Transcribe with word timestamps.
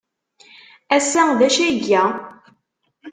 Ass-a, 0.95 1.23
d 1.39 1.41
acu 1.47 1.61
ay 1.63 1.69
iga? 1.73 2.03